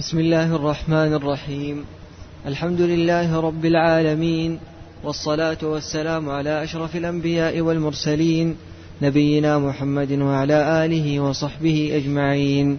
[0.00, 1.84] بسم الله الرحمن الرحيم.
[2.46, 4.58] الحمد لله رب العالمين
[5.04, 8.56] والصلاة والسلام على أشرف الأنبياء والمرسلين
[9.02, 12.78] نبينا محمد وعلى آله وصحبه أجمعين.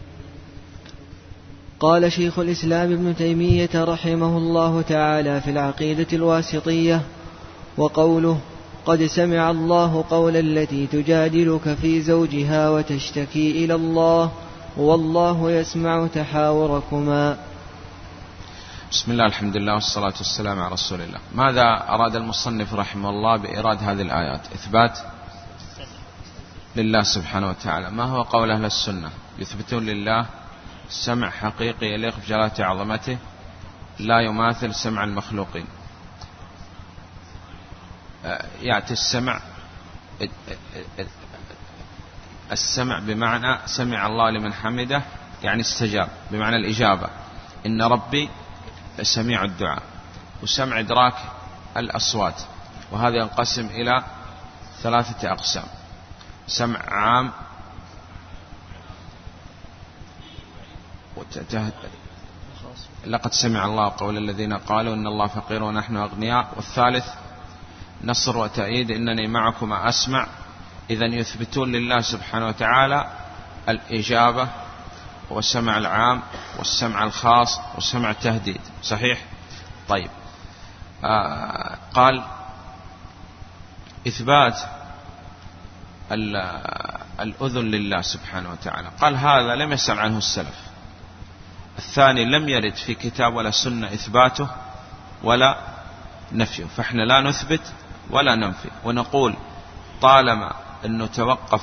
[1.80, 7.02] قال شيخ الإسلام ابن تيمية رحمه الله تعالى في العقيدة الواسطية
[7.78, 8.38] وقوله
[8.86, 14.32] قد سمع الله قول التي تجادلك في زوجها وتشتكي إلى الله
[14.78, 17.38] والله يسمع تحاوركما.
[18.92, 21.20] بسم الله الحمد لله والصلاة والسلام على رسول الله.
[21.36, 25.00] ماذا أراد المصنف رحمه الله بإيراد هذه الآيات؟ إثبات
[26.76, 27.92] لله سبحانه وتعالى.
[27.92, 30.26] ما هو قول أهل السنة؟ يثبتون لله
[30.90, 33.18] سمع حقيقي يليق بجلالة عظمته
[34.00, 35.66] لا يماثل سمع المخلوقين.
[38.26, 39.42] آه، يأتي السمع
[42.52, 45.02] السمع بمعنى سمع الله لمن حمده
[45.44, 47.08] يعني استجاب بمعنى الإجابة.
[47.66, 48.30] إن ربي
[49.02, 49.84] سميع الدعاء
[50.44, 51.14] وسمع إدراك
[51.78, 52.42] الأصوات
[52.92, 54.04] وهذا ينقسم إلى
[54.82, 55.66] ثلاثة أقسام.
[56.48, 57.32] سمع عام
[63.08, 66.54] لقد سمع الله قول الذين قالوا إن الله فقير ونحن أغنياء.
[66.56, 67.06] والثالث
[68.04, 70.28] نصر وتأييد إنني معكما أسمع
[70.90, 73.12] إذا يثبتون لله سبحانه وتعالى
[73.70, 74.48] الإجابة
[75.30, 76.22] والسمع العام
[76.58, 78.62] والسمع الخاص والسمع التهديد.
[78.84, 79.22] صحيح؟
[79.88, 80.10] طيب.
[81.04, 82.24] آه قال
[84.08, 84.60] إثبات
[87.20, 88.90] الأذن لله سبحانه وتعالى.
[89.02, 90.56] قال هذا لم يسأل عنه السلف.
[91.78, 94.48] الثاني لم يرد في كتاب ولا سنة إثباته
[95.24, 95.58] ولا
[96.32, 96.66] نفيه.
[96.66, 97.62] فإحنا لا نثبت
[98.10, 98.70] ولا ننفي.
[98.84, 99.36] ونقول
[100.02, 100.54] طالما
[100.86, 101.62] أنه توقف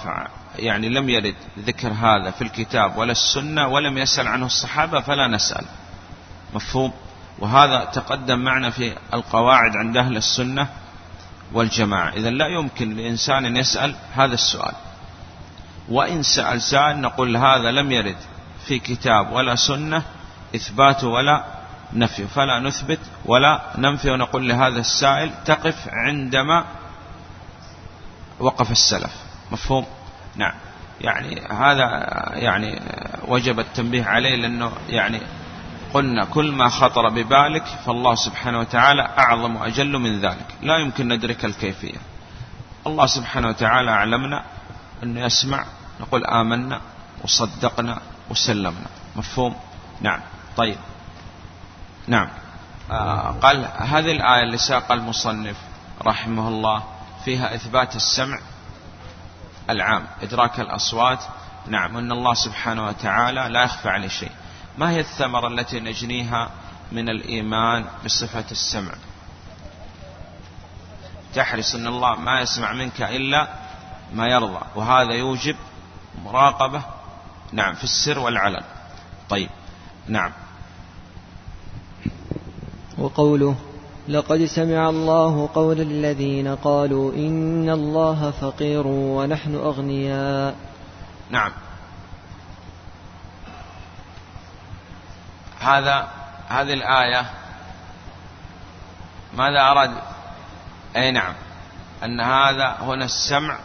[0.59, 5.65] يعني لم يرد ذكر هذا في الكتاب ولا السنة ولم يسأل عنه الصحابة فلا نسأل.
[6.55, 6.93] مفهوم؟
[7.39, 10.69] وهذا تقدم معنا في القواعد عند أهل السنة
[11.53, 12.09] والجماعة.
[12.09, 14.75] إذا لا يمكن لإنسان أن يسأل هذا السؤال.
[15.89, 18.17] وإن سأل سائل نقول هذا لم يرد
[18.67, 20.03] في كتاب ولا سنة
[20.55, 21.45] إثبات ولا
[21.93, 22.27] نفي.
[22.27, 26.65] فلا نثبت ولا ننفي ونقول لهذا السائل تقف عندما
[28.41, 29.13] وقف السلف.
[29.53, 29.87] مفهوم؟
[30.37, 30.55] نعم.
[31.01, 31.85] يعني هذا
[32.33, 32.81] يعني
[33.29, 35.21] وجب التنبيه عليه لأنه يعني
[35.95, 40.47] قلنا كل ما خطر ببالك فالله سبحانه وتعالى أعظم وأجل من ذلك.
[40.63, 41.99] لا يمكن ندرك الكيفية.
[42.87, 44.45] الله سبحانه وتعالى أعلمنا
[45.03, 45.65] أنه يسمع
[46.01, 46.81] نقول آمنا
[47.25, 47.99] وصدقنا
[48.31, 48.87] وسلمنا.
[49.17, 49.57] مفهوم؟
[50.01, 50.21] نعم.
[50.57, 50.77] طيب.
[52.07, 52.29] نعم.
[52.91, 55.57] آه قال هذه الآية اللي ساق المصنف
[56.07, 56.83] رحمه الله
[57.25, 58.39] فيها إثبات السمع
[59.71, 61.25] العام إدراك الأصوات.
[61.67, 64.31] نعم أن الله سبحانه وتعالى لا يخفى عليه شيء.
[64.79, 66.51] ما هي الثمرة التي نجنيها
[66.93, 68.93] من الإيمان بصفة السمع؟
[71.35, 73.49] تحرص أن الله ما يسمع منك إلا
[74.13, 75.57] ما يرضى وهذا يوجب
[76.25, 76.83] مراقبة.
[77.53, 78.65] نعم في السر والعلن.
[79.29, 79.51] طيب
[80.09, 80.33] نعم.
[82.99, 83.57] وقوله
[84.09, 90.57] لقد سمع الله قول الذين قالوا إن الله فقير ونحن أغنياء.
[91.31, 91.53] نعم.
[95.61, 96.09] هذا
[96.49, 97.27] هذه الآية
[99.35, 99.91] ماذا أراد؟
[100.97, 101.35] أي نعم.
[102.05, 103.59] أن هذا هنا السمع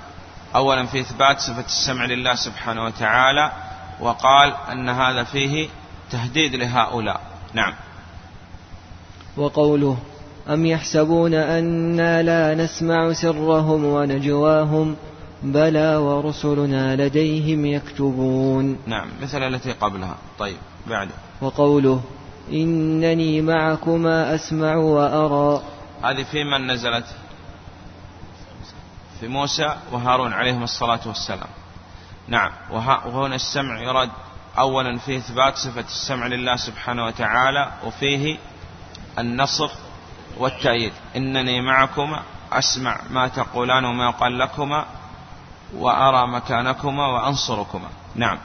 [0.55, 3.51] أولا في إثبات صفة السمع لله سبحانه وتعالى
[3.99, 5.69] وقال أن هذا فيه
[6.11, 7.21] تهديد لهؤلاء.
[7.53, 7.73] نعم.
[9.37, 9.97] وقوله
[10.49, 14.95] أم يحسبون أنا لا نسمع سرهم ونجواهم؟
[15.43, 18.77] بلى ورسلنا لديهم يكتبون.
[18.87, 20.17] نعم مثل التي قبلها.
[20.39, 21.09] طيب بعد
[21.41, 22.01] وقوله
[22.51, 25.61] إنني معكما أسمع وأرى.
[26.03, 27.05] هذه في من نزلت؟
[29.19, 31.49] في موسى وهارون عليهم الصلاة والسلام.
[32.27, 34.09] نعم وهنا السمع يراد
[34.59, 38.37] أولا في إثبات صفة السمع لله سبحانه وتعالى وفيه
[39.19, 39.69] النصر
[40.37, 40.93] والتأييد.
[41.15, 42.19] إنني معكما
[42.51, 44.85] أسمع ما تقولان وما قال لكما
[45.75, 47.89] وأرى مكانكما وأنصركما.
[48.15, 48.37] نعم.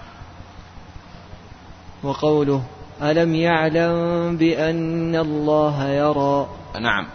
[2.02, 2.62] وقوله
[3.02, 6.48] ألم يعلم بأن الله يرى؟
[6.80, 7.06] نعم.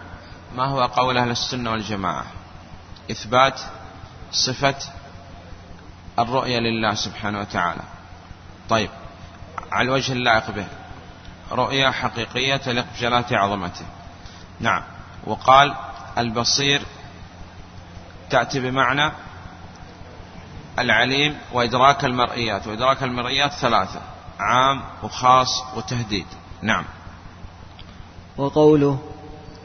[0.56, 2.24] ما هو قول أهل السنة والجماعة؟
[3.10, 3.60] إثبات
[4.32, 4.74] صفة
[6.18, 7.82] الرؤية لله سبحانه وتعالى.
[8.68, 8.90] طيب
[9.72, 10.66] على الوجه اللائق به
[11.52, 13.86] رؤية حقيقية تليق بجلالة عظمته.
[14.60, 14.82] نعم.
[15.26, 15.74] وقال
[16.18, 16.82] البصير
[18.30, 19.12] تأتي بمعنى
[20.78, 24.00] العليم وإدراك المرئيات وإدراك المرئيات ثلاثة
[24.40, 26.26] عام وخاص وتهديد.
[26.62, 26.84] نعم.
[28.36, 28.98] وقوله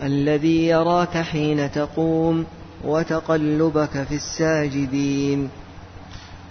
[0.03, 2.45] الذي يراك حين تقوم
[2.83, 5.49] وتقلبك في الساجدين.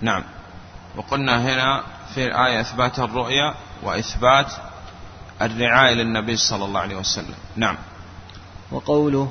[0.01, 0.25] نعم.
[0.97, 1.83] وقلنا هنا
[2.15, 4.53] في الآية إثبات الرؤيا وإثبات
[5.43, 7.35] الرعاية للنبي صلى الله عليه وسلم.
[7.57, 7.77] نعم.
[8.73, 9.29] وقوله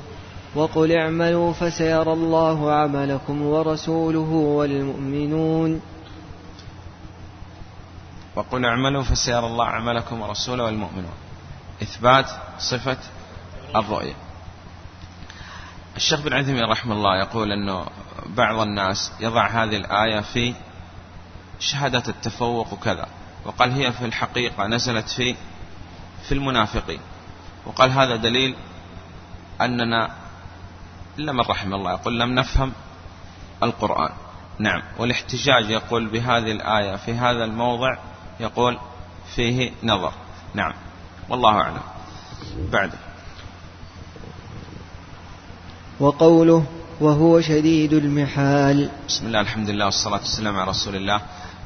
[0.56, 5.82] وقل اعملوا فسيرى الله عملكم ورسوله والمؤمنون.
[8.36, 11.18] وقل اعملوا فسيرى الله عملكم ورسوله والمؤمنون.
[11.82, 12.30] إثبات
[12.60, 12.98] صفة
[13.76, 14.16] الرؤية.
[15.96, 17.86] الشيخ بن عثيمين رحمه الله يقول أنه
[18.26, 20.54] بعض الناس يضع هذه الآية في
[21.60, 23.08] شهادة التفوق وكذا
[23.46, 25.36] وقال هي في الحقيقة نزلت في
[26.28, 27.00] في المنافقين
[27.66, 28.56] وقال هذا دليل
[29.62, 30.12] أننا
[31.20, 32.72] إلا من رحم الله يقول لم نفهم
[33.64, 34.10] القرآن.
[34.60, 34.82] نعم.
[35.00, 37.98] والاحتجاج يقول بهذه الآية في هذا الموضع
[38.40, 38.78] يقول
[39.36, 40.12] فيه نظر.
[40.54, 40.74] نعم.
[41.30, 41.82] والله أعلم.
[42.72, 42.98] بعده
[46.00, 46.66] وقوله
[47.00, 48.90] وهو شديد المحال.
[49.08, 51.22] بسم الله الحمد لله والصلاة والسلام على رسول الله.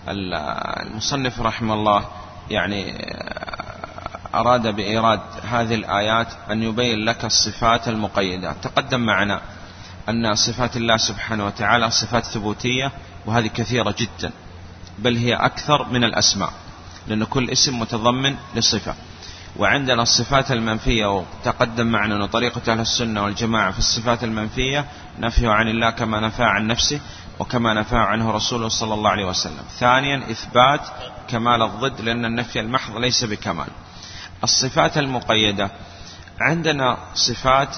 [0.08, 2.06] المصنف رحمه الله
[2.50, 3.08] يعني
[4.36, 8.54] أراد بإيراد هذه الآيات أن يبين لك الصفات المقيدة.
[8.62, 9.42] تقدم معنا
[10.10, 12.92] أن صفات الله سبحانه وتعالى صفات ثبوتية
[13.26, 14.32] وهذه كثيرة جدا
[15.00, 16.54] بل هي أكثر من الأسماء
[17.08, 18.96] لأن كل اسم متضمن لصفة.
[19.58, 24.86] وعندنا الصفات المنفية وتقدم معنا أن طريقة أهل السنة والجماعة في الصفات المنفية
[25.20, 27.00] نفيه عن الله كما نفى عن نفسه
[27.40, 29.64] وكما نفى عنه رسوله صلى الله عليه وسلم.
[29.80, 30.82] ثانيا إثبات
[31.28, 33.68] كمال الضد لأن النفي المحض ليس بكمال.
[34.44, 35.72] الصفات المقيدة.
[36.42, 37.78] عندنا صفات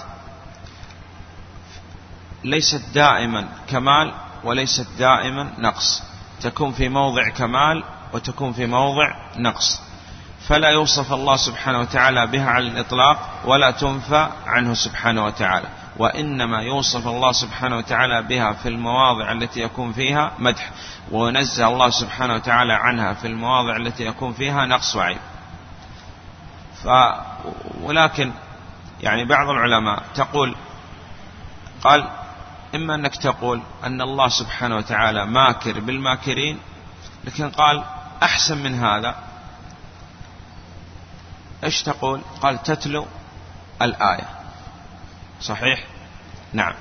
[2.44, 4.14] ليست دائما كمال
[4.44, 6.04] وليست دائما نقص.
[6.42, 7.84] تكون في موضع كمال
[8.14, 9.82] وتكون في موضع نقص.
[10.48, 15.68] فلا يوصف الله سبحانه وتعالى بها على الإطلاق ولا تنفى عنه سبحانه وتعالى.
[15.98, 20.72] وإنما يوصف الله سبحانه وتعالى بها في المواضع التي يكون فيها مدح.
[21.12, 25.18] وينزه الله سبحانه وتعالى عنها في المواضع التي يكون فيها نقص وعيب.
[26.84, 26.88] ف
[27.82, 28.32] ولكن
[29.02, 30.56] يعني بعض العلماء تقول
[31.84, 32.10] قال
[32.76, 36.60] إما أنك تقول أن الله سبحانه وتعالى ماكر بالماكرين
[37.24, 37.84] لكن قال
[38.24, 39.16] أحسن من هذا.
[41.64, 43.08] إيش تقول؟ قال تتلو
[43.82, 44.30] الآية.
[45.42, 45.84] صحيح؟
[46.54, 46.74] نعم.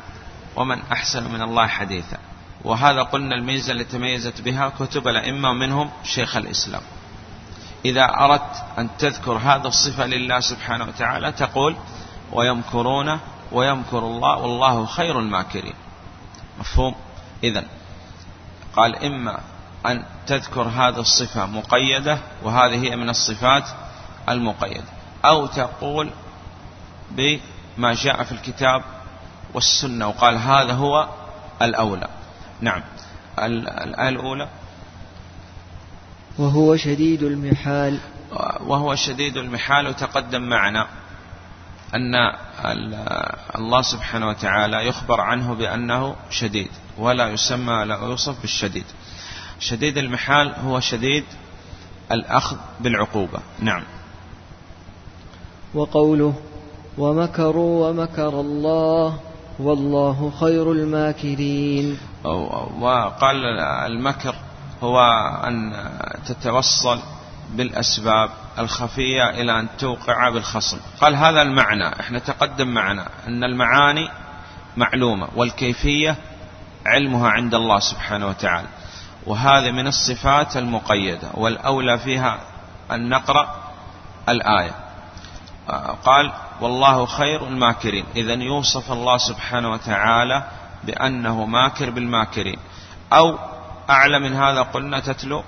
[0.57, 2.19] ومن أحسن من الله حديثا.
[2.65, 6.83] وهذا قلنا الميزة التي تميزت بها كتب الأئمة منهم شيخ الإسلام.
[7.85, 11.77] إذا أردت أن تذكر هذا الصفة لله سبحانه وتعالى تقول
[12.33, 13.19] ويمكرون
[13.53, 15.75] ويمكر الله والله خير الماكرين.
[16.61, 16.95] مفهوم؟
[17.45, 17.65] إذا
[18.77, 19.39] قال إما
[19.87, 23.65] أن تذكر هذه الصفة مقيدة وهذه هي من الصفات
[24.29, 24.85] المقيدة
[25.25, 26.11] أو تقول
[27.11, 28.83] بما جاء في الكتاب
[29.55, 31.09] والسنة وقال هذا هو
[31.63, 32.09] الأولى.
[32.61, 32.83] نعم
[33.39, 34.49] الآية الأولى
[36.39, 37.99] وهو شديد المحال.
[38.67, 40.87] وهو شديد المحال وتقدم معنا
[41.95, 42.15] أن
[43.57, 48.85] الله سبحانه وتعالى يخبر عنه بأنه شديد ولا يسمى ولا يوصف بالشديد.
[49.61, 51.25] شديد المحال هو شديد
[52.13, 53.39] الأخذ بالعقوبة.
[53.61, 53.83] نعم.
[55.75, 56.35] وقوله
[56.99, 59.19] ومكروا ومكر الله
[59.59, 61.99] والله خير الماكرين.
[62.81, 64.35] وقال المكر
[64.83, 65.01] هو
[65.45, 65.73] أن
[66.27, 67.01] تتوصل
[67.51, 70.79] بالأسباب الخفية إلى أن توقع بالخصم.
[71.01, 74.09] قال هذا المعنى إحنا تقدم معنا أن المعاني
[74.77, 76.17] معلومة والكيفية
[76.87, 78.69] علمها عند الله سبحانه وتعالى.
[79.27, 82.41] وهذه من الصفات المقيدة والأولى فيها
[82.91, 83.57] أن نقرأ
[84.29, 84.75] الآية.
[86.05, 88.05] قال والله خير الماكرين.
[88.17, 90.43] إذا يوصف الله سبحانه وتعالى
[90.85, 92.59] بأنه ماكر بالماكرين.
[93.13, 93.39] أو
[93.91, 95.43] أعلى من هذا قلنا تتلو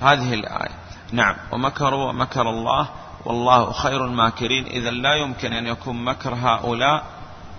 [0.00, 0.74] هذه الآية.
[1.12, 1.34] نعم.
[1.52, 2.88] ومكروا ومكر الله
[3.24, 4.66] والله خير الماكرين.
[4.66, 7.04] إذا لا يمكن أن يكون مكر هؤلاء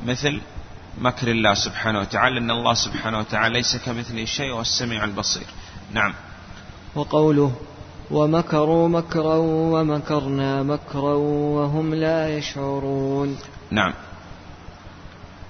[0.05, 0.41] مثل
[1.01, 5.47] مكر الله سبحانه وتعالى إن الله سبحانه وتعالى ليس كمثله شيء والسميع البصير.
[5.93, 6.13] نعم.
[6.95, 7.51] وقوله
[8.11, 9.35] ومكروا مكرا
[9.73, 11.13] ومكرنا مكرا
[11.57, 13.37] وهم لا يشعرون.
[13.71, 13.93] نعم.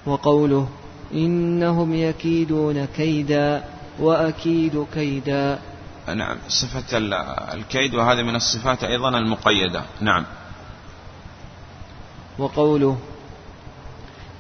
[0.05, 0.67] وقوله
[1.13, 3.63] إنهم يكيدون كيدا.
[3.99, 5.59] وأكيد كيدا.
[6.15, 6.97] نعم صفة
[7.53, 9.83] الكيد وهذه من الصفات أيضا المقيدة.
[10.01, 10.25] نعم.
[12.39, 12.97] وقوله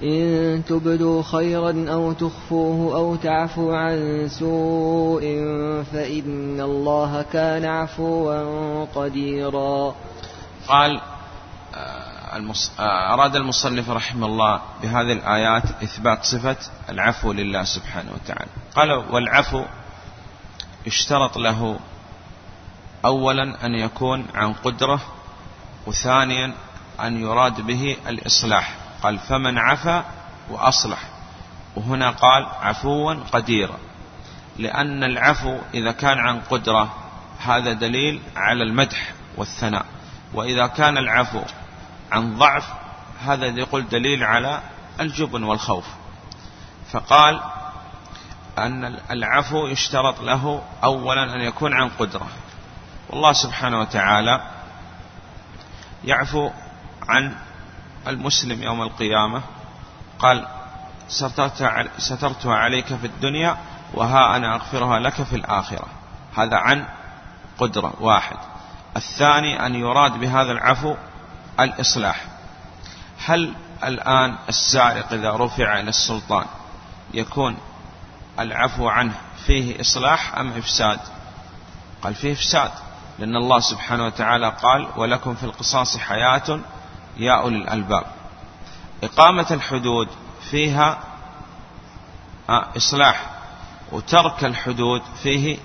[0.03, 5.21] إن تبدوا خيرا أو تخفوه أو تعفوا عن سوء
[5.93, 9.95] فإن الله كان عفوا قديرا.
[10.67, 11.01] قال
[12.79, 16.57] آه، أراد المصنف رحمه الله بهذه الآيات إثبات صفة
[16.89, 18.51] العفو لله سبحانه وتعالى.
[18.75, 19.63] قال والعفو
[20.85, 21.79] يشترط له
[23.05, 24.99] أولا أن يكون عن قدرة
[25.87, 26.53] وثانيا
[27.01, 28.75] أن يراد به الإصلاح.
[29.03, 30.05] قال فمن عفا
[30.49, 30.99] وأصلح.
[31.75, 33.77] وهنا قال عفوا قديرا.
[34.57, 36.93] لأن العفو إذا كان عن قدرة
[37.39, 39.85] هذا دليل على المدح والثناء.
[40.33, 41.41] وإذا كان العفو
[42.11, 42.73] عن ضعف
[43.25, 44.61] هذا يقول دليل على
[44.99, 45.85] الجبن والخوف.
[46.91, 47.41] فقال
[48.57, 52.27] أن العفو يشترط له أولا أن يكون عن قدرة.
[53.09, 54.41] والله سبحانه وتعالى
[56.03, 56.49] يعفو
[57.07, 57.35] عن
[58.07, 59.41] المسلم يوم القيامة
[60.19, 60.47] قال
[61.97, 63.57] سترتها عليك في الدنيا
[63.93, 65.87] وها أنا أغفرها لك في الآخرة.
[66.37, 66.85] هذا عن
[67.57, 68.37] قدرة واحد.
[68.97, 70.95] الثاني أن يراد بهذا العفو
[71.59, 72.25] الإصلاح.
[73.25, 76.45] هل الآن السارق إذا رفع إلى السلطان
[77.13, 77.57] يكون
[78.39, 79.13] العفو عنه
[79.45, 80.99] فيه إصلاح أم إفساد؟
[82.01, 82.71] قال فيه إفساد
[83.19, 86.59] لأن الله سبحانه وتعالى قال ولكم في القصاص حياة
[87.17, 88.05] يا أولي الألباب.
[89.03, 90.07] إقامة الحدود
[90.51, 90.99] فيها
[92.49, 93.29] إصلاح
[93.91, 95.57] وترك الحدود فيه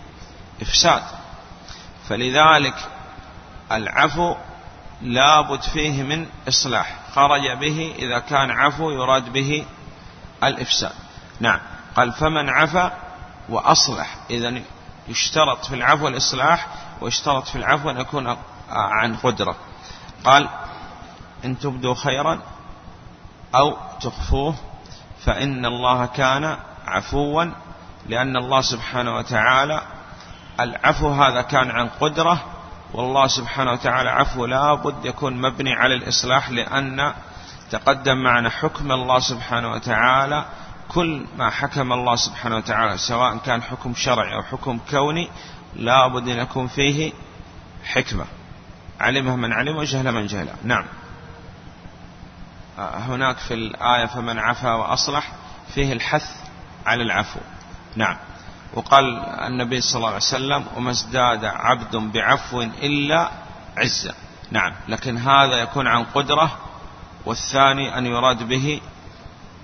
[0.62, 1.02] إفساد.
[2.08, 2.74] فلذلك
[3.72, 4.34] العفو
[5.02, 6.96] لابد فيه من إصلاح.
[7.14, 9.64] خرج به إذا كان عفو يراد به
[10.44, 10.92] الإفساد.
[11.40, 11.60] نعم.
[11.96, 12.92] قال فمن عفا
[13.48, 14.16] وأصلح.
[14.30, 14.62] إذا
[15.08, 16.66] يشترط في العفو الإصلاح
[17.00, 18.36] ويشترط في العفو أن يكون
[18.70, 19.56] عن قدرة.
[20.24, 20.48] قال
[21.44, 22.40] إن تبدوا خيرا
[23.54, 24.54] أو تخفوه
[25.24, 26.56] فإن الله كان
[26.86, 27.44] عفوا
[28.06, 29.82] لأن الله سبحانه وتعالى
[30.60, 32.38] العفو هذا كان عن قدرة
[32.94, 37.14] والله سبحانه وتعالى عفو لا بد يكون مبني على الإصلاح لأن
[37.70, 40.44] تقدم معنا حكم الله سبحانه وتعالى.
[40.88, 45.28] كل ما حكم الله سبحانه وتعالى سواء كان حكم شرعي أو حكم كوني
[45.76, 47.12] لا بد أن يكون فيه
[47.84, 48.24] حكمة.
[49.00, 50.48] علمه من علم وجهل من جهل.
[50.64, 50.84] نعم.
[52.78, 55.32] هناك في الآية فمن عفا وأصلح
[55.74, 56.30] فيه الحث
[56.86, 57.40] على العفو.
[57.96, 58.16] نعم.
[58.74, 59.04] وقال
[59.46, 63.30] النبي صلى الله عليه وسلم وما ازداد عبد بعفو إلا
[63.76, 64.14] عزة.
[64.50, 66.58] نعم لكن هذا يكون عن قدرة
[67.26, 68.80] والثاني أن يراد به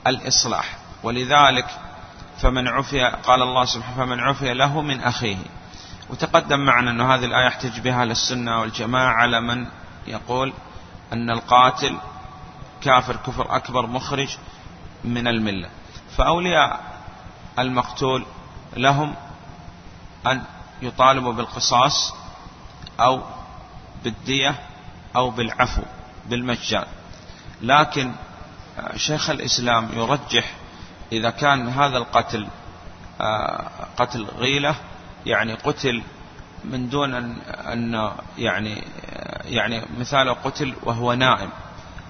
[0.07, 0.79] الإصلاح.
[1.03, 1.67] ولذلك
[2.39, 5.37] فمن عفي قال الله سبحانه فمن عفي له من أخيه.
[6.11, 9.67] وتقدم معنا أن هذه الآية يحتج بها للسنة والجماعة على من
[10.07, 10.53] يقول
[11.13, 11.97] أن القاتل
[12.83, 14.37] كافر كفر أكبر مخرج
[15.05, 15.69] من الملة.
[16.17, 16.81] فأولياء
[17.59, 18.27] المقتول
[18.83, 19.15] لهم
[20.27, 20.43] أن
[20.83, 22.15] يطالبوا بالقصاص
[23.01, 23.23] أو
[24.05, 24.55] بالدية
[25.17, 25.83] أو بالعفو
[26.27, 26.85] بالمجان.
[27.63, 28.13] لكن
[28.97, 30.55] شيخ الإسلام يرجح
[31.13, 32.49] إذا كان هذا القتل
[33.21, 34.75] آه، قتل غيلة
[35.27, 36.03] يعني قتل
[36.65, 38.83] من دون أن, أن يعني
[39.45, 41.51] يعني مثال قتل وهو نائم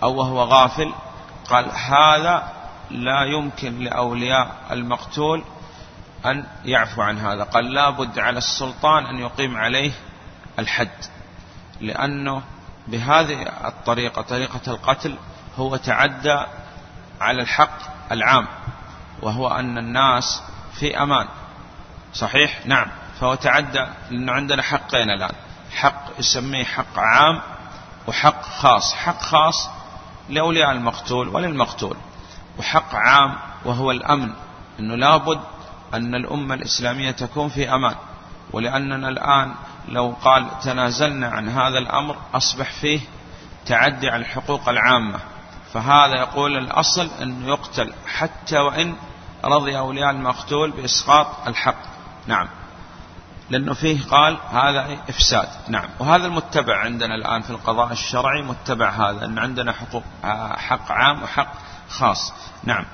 [0.03, 0.93] أو وهو غافل
[1.51, 2.53] قال هذا
[2.91, 5.45] لا يمكن لأولياء المقتول
[6.27, 7.45] أن يعفو عن هذا.
[7.45, 9.93] قال لا بد على السلطان أن يقيم عليه
[10.59, 11.05] الحد
[11.81, 12.43] لأنه
[12.89, 15.17] بهذه الطريقة طريقة القتل
[15.57, 16.41] هو تعدى
[17.21, 17.79] على الحق
[18.13, 18.47] العام
[19.23, 21.29] وهو أن الناس في أمان.
[22.15, 22.87] صحيح؟ نعم.
[23.21, 25.35] فهو تعدى لأنه عندنا حقين الآن.
[25.73, 27.41] حق يسميه حق عام
[28.09, 28.95] وحق خاص.
[28.95, 29.69] حق خاص
[30.29, 31.97] لأولياء المقتول وللمقتول
[32.59, 34.33] وحق عام وهو الأمن
[34.81, 35.41] أنه لابد
[35.95, 37.95] أن الأمة الإسلامية تكون في أمان
[38.52, 39.54] ولأننا الآن
[39.88, 43.00] لو قال تنازلنا عن هذا الأمر أصبح فيه
[43.66, 45.18] تعدي على الحقوق العامة.
[45.73, 48.95] فهذا يقول الأصل أنه يقتل حتى وإن
[49.45, 51.83] رضي أولياء المقتول بإسقاط الحق.
[52.26, 52.49] نعم.
[53.50, 55.49] لأنه فيه قال هذا إفساد.
[55.68, 55.88] نعم.
[55.99, 60.02] وهذا المتبع عندنا الآن في القضاء الشرعي متبع هذا أن عندنا حقوق
[60.57, 61.52] حق عام وحق
[61.88, 62.33] خاص.
[62.64, 62.85] نعم.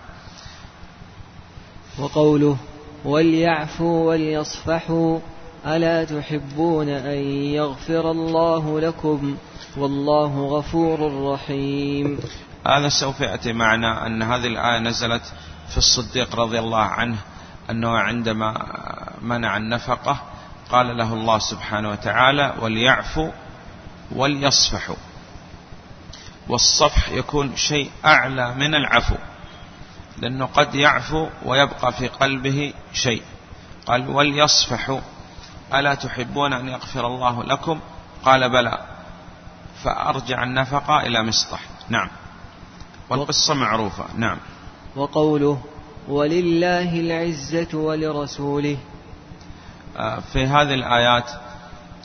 [1.98, 2.56] وقوله
[3.04, 5.18] وليعفوا وليصفحوا
[5.66, 9.37] ألا تحبون أن يغفر الله لكم
[9.76, 12.18] والله غفور رحيم.
[12.66, 15.23] هذا سوف يأتي معنا أن هذه الآية نزلت
[15.68, 17.16] في الصديق رضي الله عنه
[17.70, 18.66] أنه عندما
[19.23, 20.23] منع النفقة
[20.70, 23.30] قال له الله سبحانه وتعالى وليعفوا
[24.12, 24.96] وليصفحوا.
[26.49, 29.14] والصفح يكون شيء أعلى من العفو.
[30.18, 33.23] لأنه قد يعفو ويبقى في قلبه شيء.
[33.87, 35.00] قال وليصفحوا
[35.75, 37.80] ألا تحبون أن يغفر الله لكم؟
[38.25, 38.78] قال بلى.
[39.85, 42.09] فأرجع النفقة إلى مسطح نعم.
[43.11, 44.04] والقصة معروفة.
[44.16, 44.38] نعم.
[44.97, 45.62] وقوله
[46.09, 48.78] ولله العزة ولرسوله.
[49.97, 51.30] آه، في هذه الآيات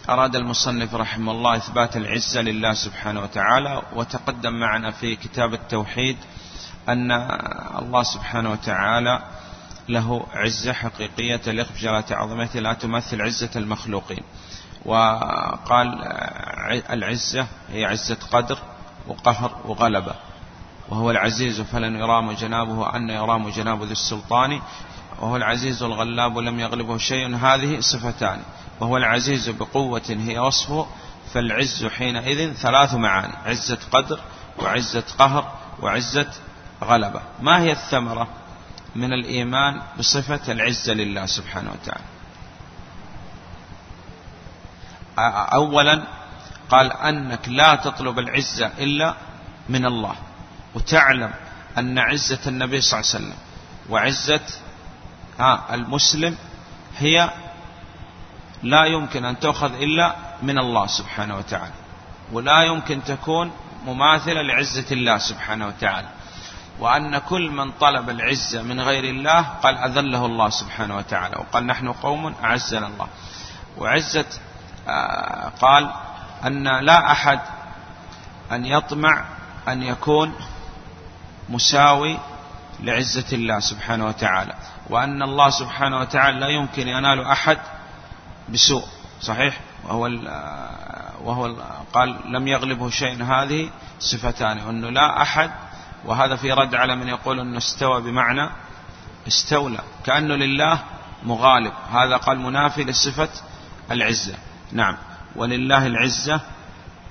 [0.09, 6.17] أراد المصنف رحمه الله إثبات العزة لله سبحانه وتعالى وتقدم معنا في كتاب التوحيد
[6.89, 7.11] أن
[7.79, 9.21] الله سبحانه وتعالى
[9.89, 14.23] له عزة حقيقية تليق بجلالة عظمته لا تمثل عزة المخلوقين.
[14.85, 16.03] وقال
[16.89, 18.57] العزة هي عزة قدر
[19.07, 20.15] وقهر وغلبة.
[20.89, 24.61] وهو العزيز فلن يرام جنابه أن يرام جناب ذي السلطان.
[25.19, 27.35] وهو العزيز الغلاب لم يغلبه شيء.
[27.35, 28.41] هذه صفتان.
[28.79, 30.87] وهو العزيز بقوة هي وصفه
[31.33, 34.19] فالعز حينئذ ثلاث معاني عزة قدر
[34.59, 36.31] وعزة قهر وعزة
[36.83, 37.21] غلبة.
[37.41, 38.27] ما هي الثمرة؟
[38.95, 42.03] من الإيمان بصفة العزة لله سبحانه وتعالى.
[45.53, 46.03] أولا
[46.69, 49.15] قال أنك لا تطلب العزة إلا
[49.69, 50.15] من الله
[50.75, 51.31] وتعلم
[51.77, 53.37] أن عزة النبي صلى الله عليه وسلم
[53.89, 54.41] وعزة
[55.71, 56.37] المسلم
[56.97, 57.31] هي
[58.63, 61.73] لا يمكن أن تؤخذ إلا من الله سبحانه وتعالى
[62.31, 63.51] ولا يمكن تكون
[63.85, 66.07] مماثلة لعزة الله سبحانه وتعالى.
[66.79, 71.91] وأن كل من طلب العزة من غير الله قال أذله الله سبحانه وتعالى وقال نحن
[71.91, 73.07] قوم أعزنا الله.
[73.77, 74.25] وعزة
[74.87, 75.91] آه، قال
[76.45, 77.39] أن لا أحد
[78.51, 79.25] أن يطمع
[79.67, 80.33] أن يكون
[81.49, 82.17] مساوي
[82.79, 84.53] لعزة الله سبحانه وتعالى.
[84.89, 87.57] وأن الله سبحانه وتعالى لا يمكن ينال أحد
[88.49, 88.83] بسوء
[89.21, 91.55] صحيح؟ وهو آه، وهو
[91.93, 93.69] قال لم يغلبه شيء هذه
[93.99, 95.51] صفتان أنه لا أحد
[96.05, 98.49] وهذا في رد على من يقول أنه استوى بمعنى
[99.27, 100.79] استولى كأنه لله
[101.23, 101.73] مغالب.
[101.91, 103.29] هذا قال منافي لصفة
[103.91, 104.35] العزة.
[104.71, 104.97] نعم.
[105.35, 106.41] ولله العزة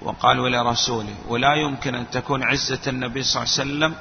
[0.03, 1.15] وقال ولرسوله.
[1.29, 3.95] ولا يمكن أن تكون عزة النبي صلى الله عليه وسلم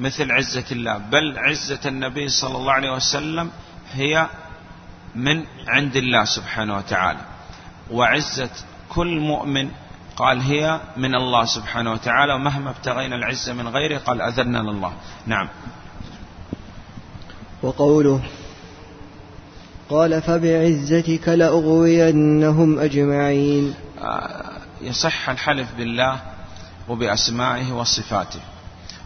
[0.00, 3.50] مثل عزة الله بل عزة النبي صلى الله عليه وسلم
[3.92, 4.26] هي
[5.14, 7.20] من عند الله سبحانه وتعالى.
[7.90, 8.50] وعزة
[8.88, 9.70] كل مؤمن
[10.16, 14.92] قال هي من الله سبحانه وتعالى ومهما ابتغينا العزة من غيره قال أذرنا لله.
[15.26, 15.48] نعم.
[17.62, 18.20] وقوله
[19.90, 23.74] قال فبعزتك لأغوينهم أجمعين.
[24.02, 26.20] آه، يصح الحلف بالله
[26.88, 28.40] وبأسمائه وصفاته.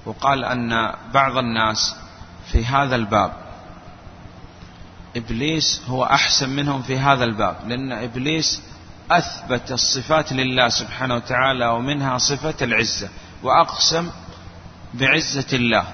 [0.07, 1.97] وقال أن بعض الناس
[2.53, 3.33] في هذا الباب
[5.17, 8.63] إبليس هو أحسن منهم في هذا الباب لأن إبليس
[9.11, 13.09] أثبت الصفات لله سبحانه وتعالى ومنها صفة العزة
[13.43, 14.11] وأقسم
[14.95, 15.85] بعزة الله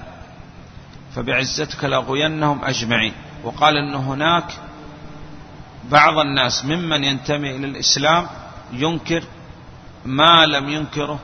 [1.15, 3.13] فبعزتك لأغوينهم أجمعين.
[3.43, 4.53] وقال أن هناك
[5.91, 8.27] بعض الناس ممن ينتمي إلى الإسلام
[8.73, 9.23] ينكر
[10.05, 11.19] ما لم ينكره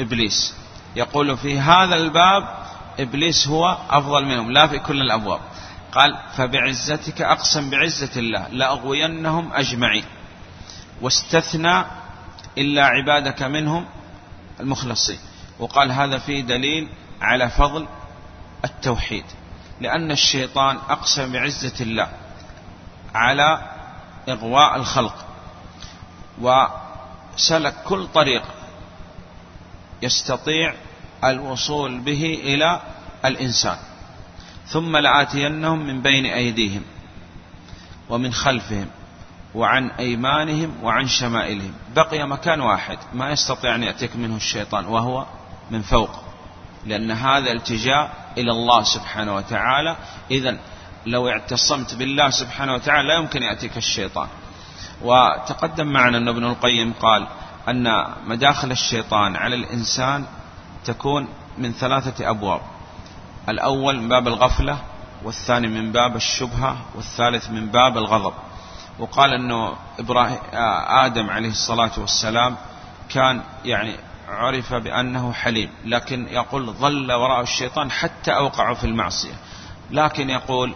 [0.00, 0.54] إبليس.
[0.96, 2.48] يقول في هذا الباب
[3.00, 5.40] إبليس هو أفضل منهم لا في كل الأبواب.
[5.92, 10.04] قال فبعزتك أقسم بعزة الله لأغوينهم أجمعين.
[11.00, 11.84] واستثنى
[12.58, 13.86] إلا عبادك منهم
[14.60, 15.18] المخلصين.
[15.58, 16.88] وقال هذا فيه دليل
[17.20, 17.86] على فضل
[18.64, 19.24] التوحيد
[19.80, 22.08] لأن الشيطان أقسم بعزة الله
[23.14, 23.60] على
[24.28, 25.26] إغواء الخلق
[26.40, 28.42] وسلك كل طريق
[30.02, 30.74] يستطيع
[31.24, 32.80] الوصول به إلى
[33.24, 33.78] الإنسان.
[34.66, 36.82] ثم لآتينهم من بين أيديهم
[38.08, 38.86] ومن خلفهم
[39.56, 41.72] وعن أيمانهم وعن شمائلهم.
[41.96, 45.26] بقي مكان واحد ما يستطيع أن يأتيك منه الشيطان وهو
[45.70, 46.10] من فوق
[46.86, 49.96] لأن هذا التجاء إلى الله سبحانه وتعالى.
[50.30, 50.58] إذا
[51.06, 54.28] لو اعتصمت بالله سبحانه وتعالى لا يمكن يأتيك الشيطان.
[55.02, 57.26] وتقدم معنا أن ابن القيم قال
[57.68, 60.24] أن مداخل الشيطان على الإنسان
[60.84, 62.60] تكون من ثلاثة أبواب.
[63.48, 64.78] الأول من باب الغفلة
[65.24, 68.32] والثاني من باب الشبهة والثالث من باب الغضب.
[68.98, 70.38] وقال أنه إبراهيم
[71.04, 72.56] آدم عليه الصلاة والسلام
[73.08, 73.96] كان يعني
[74.28, 79.34] عرف بأنه حليم لكن يقول ظل وراء الشيطان حتى أوقعوا في المعصية.
[79.90, 80.74] لكن يقول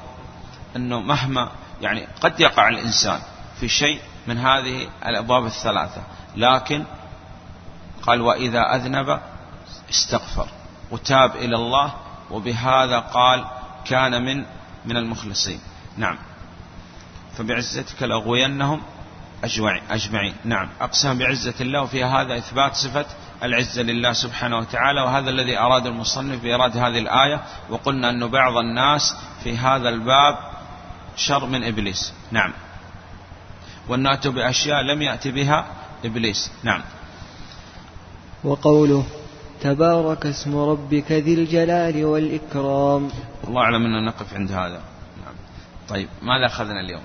[0.77, 1.49] أنه مهما
[1.81, 3.21] يعني قد يقع الإنسان
[3.61, 6.03] في شيء من هذه الأبواب الثلاثة
[6.37, 6.85] لكن
[8.03, 9.21] قال وإذا أذنب
[9.91, 10.49] استغفر
[10.91, 11.93] وتاب إلى الله
[12.31, 13.45] وبهذا قال
[13.85, 14.45] كان من
[14.85, 15.61] من المخلصين.
[15.97, 16.19] نعم.
[17.37, 18.83] فبعزتك لأغوينهم
[19.91, 20.35] أجمعين.
[20.45, 20.69] نعم.
[20.81, 23.07] أقسم بعزة الله وفي هذا إثبات صفة
[23.43, 27.41] العزة لله سبحانه وتعالى وهذا الذي أراد المصنف بإراد هذه الآية.
[27.71, 29.15] وقلنا أن بعض الناس
[29.45, 30.39] في هذا الباب
[31.17, 32.13] شر من إبليس.
[32.31, 32.53] نعم.
[33.89, 35.67] والناتوا بأشياء لم يأتي بها
[36.05, 36.51] إبليس.
[36.63, 36.83] نعم.
[38.45, 39.05] وقوله
[39.61, 43.11] تبارك اسم ربك ذي الجلال والإكرام.
[43.49, 44.81] الله أعلم أن نقف عند هذا.
[45.25, 45.35] نعم.
[45.89, 47.03] طيب ماذا أخذنا اليوم؟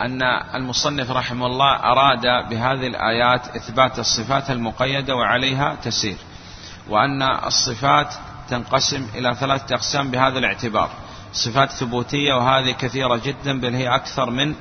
[0.00, 0.22] أن
[0.54, 6.16] المصنف رحمه الله أراد بهذه الآيات إثبات الصفات المقيدة وعليها تسير
[6.88, 8.14] وأن الصفات
[8.48, 10.90] تنقسم إلى ثلاثة أقسام بهذا الاعتبار
[11.32, 14.54] صفات ثبوتية وهذه كثيرة جدا بل هي أكثر من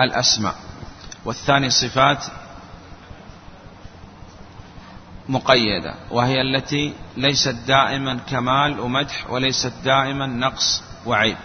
[0.00, 0.54] الأسماء
[1.24, 2.24] والثاني صفات
[5.28, 11.36] مقيدة وهي التي ليست دائما كمال ومدح وليست دائما نقص وعيب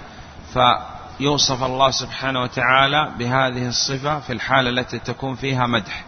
[1.20, 6.04] فيوصف الله سبحانه وتعالى بهذه الصفة في الحالة التي تكون فيها مدح.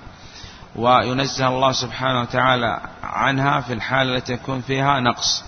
[0.75, 5.43] وينزه الله سبحانه وتعالى عنها في الحالة التي يكون فيها نقص.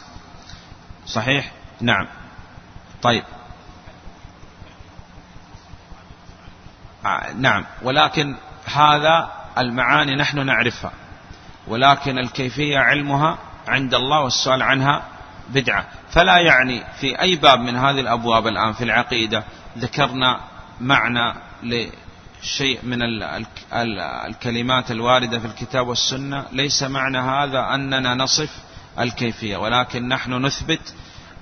[1.06, 2.08] صحيح؟ نعم.
[3.02, 3.24] طيب.
[7.06, 7.66] آه، نعم.
[7.82, 10.92] ولكن هذا المعاني نحن نعرفها.
[11.68, 15.04] ولكن الكيفية علمها عند الله والسؤال عنها
[15.50, 15.86] بدعة.
[16.14, 19.44] فلا يعني في أي باب من هذه الأبواب الآن في العقيدة
[19.78, 20.40] ذكرنا
[20.82, 23.00] معنى لشيء من
[24.28, 26.46] الكلمات الواردة في الكتاب والسنة.
[26.52, 28.50] ليس معنى هذا أننا نصف
[29.00, 30.94] الكيفية ولكن نحن نثبت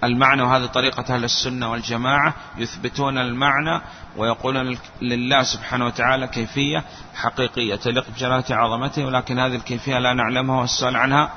[0.03, 3.81] المعنى وهذه طريقة أهل السنة والجماعة يثبتون المعنى
[4.17, 6.83] ويقولون لله سبحانه وتعالى كيفية
[7.15, 11.31] حقيقية تليق بجلالة عظمته ولكن هذه الكيفية لا نعلمها والسؤال عنها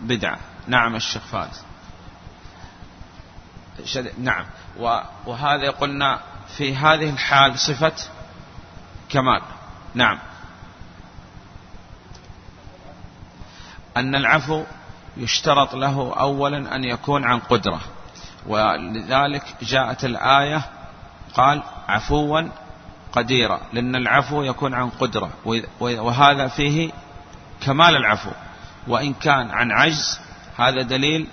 [0.00, 0.38] بدعة.
[0.68, 1.64] نعم الشيخ فارس
[4.18, 4.46] نعم.
[5.26, 6.20] وهذا قلنا
[6.56, 7.92] في هذه الحال صفة
[9.08, 9.42] كمال.
[9.94, 10.18] نعم.
[13.96, 14.64] أن العفو
[15.16, 17.80] يشترط له أولا أن يكون عن قدرة.
[18.46, 20.62] ولذلك جاءت الآية
[21.34, 22.48] قال عفوا
[23.12, 23.60] قديرا.
[23.72, 25.30] لأن العفو يكون عن قدرة.
[25.80, 26.92] وهذا فيه
[27.60, 28.30] كمال العفو.
[28.88, 30.20] وإن كان عن عجز
[30.58, 31.26] هذا دليل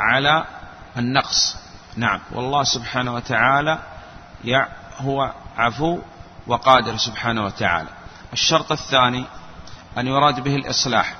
[0.00, 0.44] على
[0.98, 1.56] النقص.
[1.96, 2.20] نعم.
[2.32, 3.78] والله سبحانه وتعالى
[5.00, 5.98] هو عفو
[6.46, 7.88] وقادر سبحانه وتعالى.
[8.32, 9.24] الشرط الثاني
[9.98, 11.14] أن يراد به الإصلاح.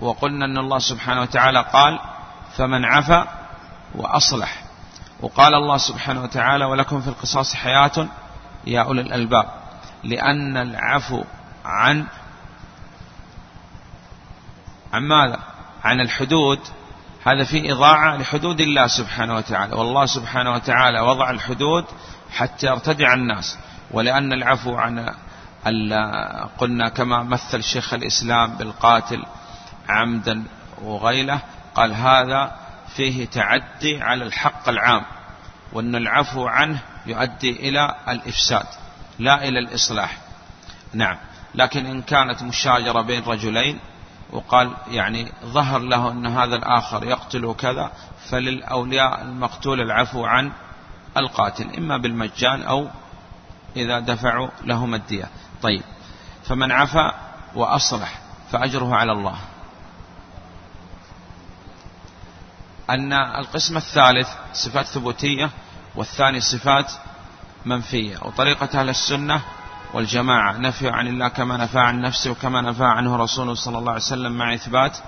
[0.00, 1.98] وقلنا أن الله سبحانه وتعالى قال
[2.56, 3.28] فمن عفا
[3.94, 4.62] وأصلح
[5.20, 8.08] وقال الله سبحانه وتعالى ولكم في القصاص حياة
[8.66, 9.50] يا أولي الألباب
[10.04, 11.24] لأن العفو
[11.64, 12.06] عن
[14.92, 15.38] عن ماذا؟
[15.84, 16.60] عن الحدود
[17.28, 19.76] هذا في إضاعة لحدود الله سبحانه وتعالى.
[19.76, 21.84] والله سبحانه وتعالى وضع الحدود
[22.30, 23.58] حتى يرتدع الناس.
[23.90, 25.14] ولأن العفو عن
[26.58, 29.24] قلنا كما مثل شيخ الإسلام بالقاتل
[29.88, 30.44] عمدا
[30.82, 31.40] وغيله
[31.74, 32.56] قال هذا
[32.96, 35.02] فيه تعدي على الحق العام
[35.72, 38.66] وأن العفو عنه يؤدي إلى الإفساد
[39.18, 40.18] لا إلى الإصلاح.
[40.94, 41.16] نعم.
[41.54, 43.78] لكن إن كانت مشاجرة بين رجلين
[44.32, 47.92] وقال يعني ظهر له أن هذا الآخر يقتل كذا
[48.30, 50.52] فللأولياء المقتول العفو عن
[51.16, 52.88] القاتل إما بالمجان أو
[53.76, 55.28] إذا دفعوا لهم الدية.
[55.62, 55.82] طيب
[56.44, 57.14] فمن عفا
[57.54, 58.20] وأصلح
[58.52, 59.38] فأجره على الله.
[62.90, 65.50] أن القسم الثالث صفات ثبوتية
[65.96, 66.92] والثاني صفات
[67.66, 69.42] منفية وطريقة أهل السنة
[69.94, 70.52] والجماعة.
[70.58, 74.32] نفي عن الله كما نفى عن نفسه وكما نفى عنه رسوله صلى الله عليه وسلم
[74.32, 74.98] مع إثبات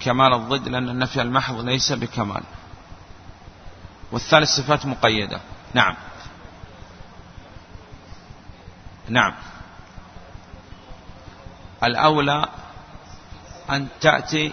[0.00, 2.42] كمال الضد لأن النفي المحض ليس بكمال.
[4.12, 5.40] والثالث صفات مقيدة.
[5.74, 5.94] نعم.
[9.08, 9.34] نعم.
[11.84, 12.46] الأولى
[13.70, 14.52] أن تأتي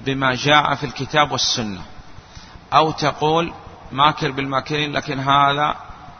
[0.00, 1.82] بما جاء في الكتاب والسنة.
[2.72, 3.52] أو تقول
[3.92, 5.76] ماكر بالماكرين لكن هذا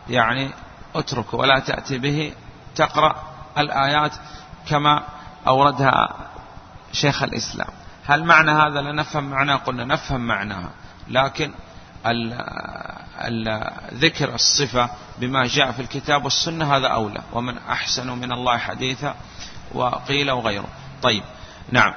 [0.08, 0.50] يعني
[0.94, 2.32] اتركه ولا تأتي به
[2.78, 3.22] تقرأ
[3.58, 4.12] الآيات
[4.68, 5.02] كما
[5.46, 6.16] أوردها
[6.92, 7.68] شيخ الإسلام.
[8.06, 9.56] هل معنى هذا؟ لا نفهم معناه.
[9.56, 10.70] قلنا نفهم معناها.
[11.08, 11.52] لكن
[13.94, 17.22] ذكر الصفة بما جاء في الكتاب والسنة هذا أولى.
[17.32, 19.14] ومن أحسن من الله حديثا
[19.74, 20.68] وقيل وغيره.
[21.02, 21.22] طيب
[21.72, 21.94] نعم.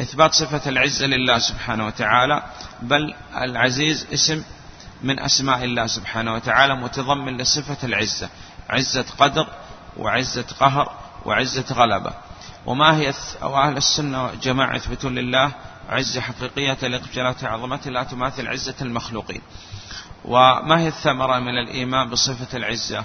[0.00, 2.42] إثبات صفة العزة لله سبحانه وتعالى.
[2.82, 4.44] بل العزيز اسم
[5.02, 8.28] من أسماء الله سبحانه وتعالى متضمن لصفة العزة.
[8.70, 9.46] عزة قدر
[9.96, 10.92] وعزة قهر
[11.24, 12.12] وعزة غلبة.
[12.66, 15.50] وما هي أو أهل السنة والجماعة يثبتون لله
[15.88, 19.42] عزة حقيقية تليق بجلالة عظمته لا تماثل عزة المخلوقين.
[20.24, 23.04] وما هي الثمرة من الإيمان بصفة العزة؟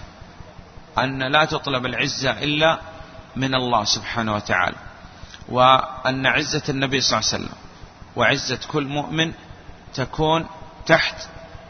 [0.98, 2.80] أن لا تطلب العزة إلا
[3.36, 4.78] من الله سبحانه وتعالى.
[5.50, 7.58] وأن عزة النبي صلى الله عليه وسلم
[8.16, 9.34] وعزة كل مؤمن
[9.94, 10.46] تكون
[10.86, 11.28] تحت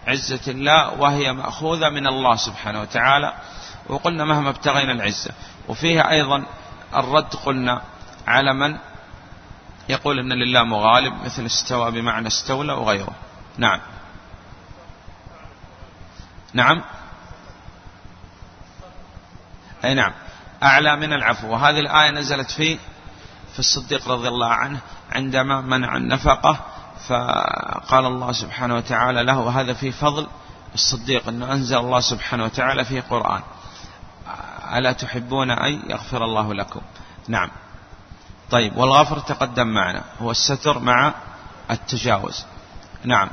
[0.08, 3.34] عزة الله وهي مأخوذة من الله سبحانه وتعالى.
[3.90, 5.32] وقلنا مهما ابتغينا العزة.
[5.68, 6.46] وفيها أيضا
[6.96, 7.82] الرد قلنا
[8.28, 8.78] على من
[9.90, 13.14] يقول أن لله مغالب مثل استوى بمعنى استولى وغيره.
[13.58, 13.80] نعم.
[16.54, 16.82] نعم.
[19.86, 20.12] أي نعم.
[20.64, 21.48] أعلى من العفو.
[21.48, 22.80] وهذه الآية نزلت في
[23.54, 24.80] في الصديق رضي الله عنه
[25.12, 26.60] عندما منع النفقة
[27.08, 30.28] فقال الله سبحانه وتعالى له وهذا في فضل
[30.74, 33.42] الصديق أنه أنزل الله سبحانه وتعالى في قرآن.
[34.74, 36.82] ألا تحبون أن يغفر الله لكم؟
[37.28, 37.52] نعم.
[38.52, 41.14] طيب والغفر تقدم معنا هو الستر مع
[41.72, 42.46] التجاوز.
[43.04, 43.30] نعم.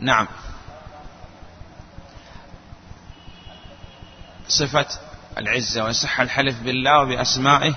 [0.00, 0.28] نعم.
[4.48, 4.86] صفة
[5.38, 7.74] العزة ويصح الحلف بالله وبأسمائه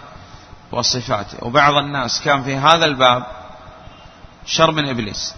[0.72, 3.26] وصفاته وبعض الناس كان في هذا الباب
[4.46, 5.36] شر من إبليس.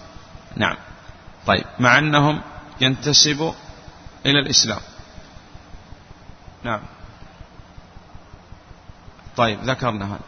[0.56, 0.76] نعم.
[1.46, 1.65] طيب.
[1.80, 2.41] مع أنهم
[2.82, 3.54] ينتسبوا
[4.26, 4.80] إلى الإسلام.
[6.63, 6.80] نعم.
[9.38, 9.60] طيب.
[9.63, 10.19] ذكرنا هذا.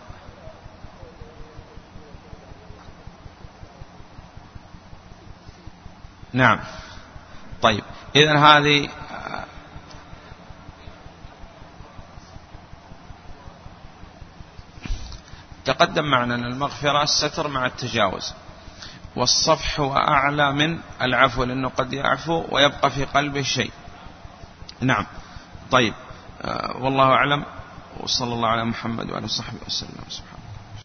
[6.34, 6.60] نعم.
[7.62, 7.84] طيب.
[8.16, 8.90] إذا هذه
[15.66, 18.34] تقدم معنا أن المغفرة الستر مع التجاوز.
[19.16, 23.72] والصفح هو أعلى من العفو لأنه قد يعفو ويبقى في قلبه شيء.
[24.82, 25.06] نعم.
[25.72, 25.94] طيب.
[26.42, 27.46] آه، والله أعلم.
[28.00, 30.04] وصلى الله على محمد وعلى صحبه وسلم.
[30.10, 30.35] سبحانه